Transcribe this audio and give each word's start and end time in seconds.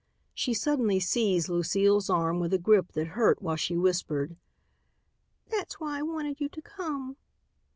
She 0.33 0.55
suddenly 0.55 0.99
seized 0.99 1.47
Lucile's 1.47 2.09
arm 2.09 2.39
with 2.39 2.55
a 2.55 2.57
grip 2.57 2.93
that 2.93 3.09
hurt 3.09 3.39
while 3.39 3.55
she 3.55 3.77
whispered, 3.77 4.35
"That's 5.51 5.79
why 5.79 5.99
I 5.99 6.01
wanted 6.01 6.41
you 6.41 6.49
to 6.49 6.61
come. 6.63 7.17